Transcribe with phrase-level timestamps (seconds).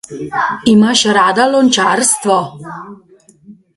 [0.71, 2.39] Imaš rada lončarstvo?